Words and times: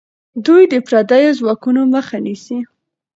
دوی 0.45 0.63
د 0.73 0.75
پردیو 0.87 1.37
ځواکونو 1.39 1.81
مخه 1.93 2.17
نیسي. 2.25 2.59